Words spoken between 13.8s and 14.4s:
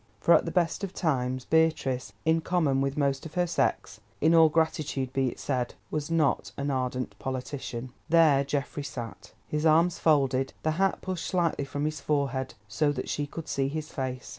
face.